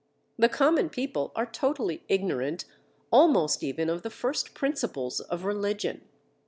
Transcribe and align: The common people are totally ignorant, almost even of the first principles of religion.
The 0.39 0.49
common 0.49 0.89
people 0.89 1.31
are 1.35 1.45
totally 1.45 2.03
ignorant, 2.07 2.65
almost 3.11 3.61
even 3.63 3.87
of 3.87 4.01
the 4.01 4.09
first 4.09 4.55
principles 4.55 5.19
of 5.19 5.45
religion. 5.45 6.01